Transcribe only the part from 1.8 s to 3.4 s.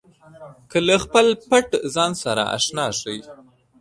ځان سره اشنا شئ.